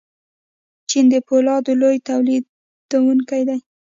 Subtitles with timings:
[0.89, 3.59] چین د فولادو لوی تولیدونکی دی.